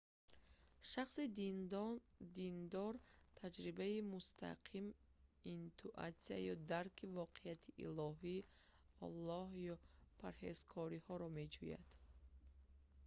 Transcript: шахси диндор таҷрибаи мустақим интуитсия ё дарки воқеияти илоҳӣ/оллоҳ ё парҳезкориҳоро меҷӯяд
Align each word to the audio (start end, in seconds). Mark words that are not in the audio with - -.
шахси 0.91 1.23
диндор 2.47 2.93
таҷрибаи 3.39 3.95
мустақим 4.13 4.85
интуитсия 5.55 6.37
ё 6.53 6.55
дарки 6.71 7.05
воқеияти 7.19 7.69
илоҳӣ/оллоҳ 7.85 9.49
ё 9.73 9.75
парҳезкориҳоро 10.21 11.27
меҷӯяд 11.39 11.85